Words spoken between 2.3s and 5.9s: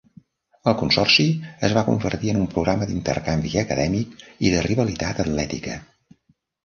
en un programa d'intercanvi acadèmic i de rivalitat atlètica.